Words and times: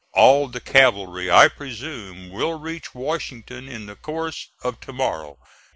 All 0.13 0.47
the 0.47 0.59
cavalry, 0.59 1.29
I 1.29 1.47
presume, 1.47 2.31
will 2.31 2.57
reach 2.57 2.95
Washington 2.95 3.69
in 3.69 3.85
the 3.85 3.95
course 3.95 4.47
of 4.63 4.79
to 4.79 4.91
morrow. 4.93 5.37